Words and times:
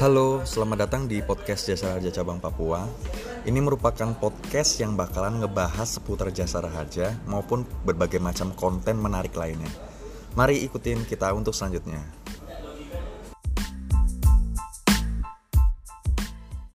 Halo, 0.00 0.40
selamat 0.48 0.88
datang 0.88 1.04
di 1.04 1.20
podcast 1.20 1.68
Jasa 1.68 1.92
Raja 1.92 2.08
Cabang 2.08 2.40
Papua. 2.40 2.88
Ini 3.44 3.60
merupakan 3.60 4.16
podcast 4.16 4.80
yang 4.80 4.96
bakalan 4.96 5.44
ngebahas 5.44 5.84
seputar 5.84 6.32
jasa 6.32 6.64
raja 6.64 7.12
maupun 7.28 7.68
berbagai 7.84 8.16
macam 8.16 8.48
konten 8.56 8.96
menarik 8.96 9.36
lainnya. 9.36 9.68
Mari 10.32 10.64
ikutin 10.64 11.04
kita 11.04 11.28
untuk 11.36 11.52
selanjutnya. 11.52 12.00